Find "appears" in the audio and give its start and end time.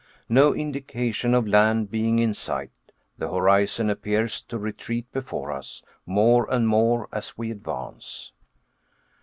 3.87-4.41